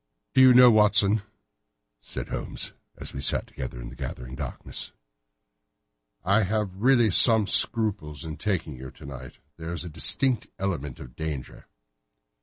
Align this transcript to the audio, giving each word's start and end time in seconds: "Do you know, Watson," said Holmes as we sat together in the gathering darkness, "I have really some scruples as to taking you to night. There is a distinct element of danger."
"Do 0.33 0.41
you 0.41 0.55
know, 0.55 0.71
Watson," 0.71 1.21
said 1.99 2.29
Holmes 2.29 2.73
as 2.97 3.13
we 3.13 3.21
sat 3.21 3.45
together 3.45 3.79
in 3.79 3.89
the 3.89 3.95
gathering 3.95 4.33
darkness, 4.33 4.93
"I 6.23 6.41
have 6.41 6.75
really 6.81 7.11
some 7.11 7.45
scruples 7.45 8.25
as 8.25 8.31
to 8.31 8.35
taking 8.37 8.75
you 8.77 8.89
to 8.89 9.05
night. 9.05 9.37
There 9.57 9.73
is 9.73 9.83
a 9.83 9.89
distinct 9.89 10.47
element 10.57 10.99
of 10.99 11.15
danger." 11.15 11.67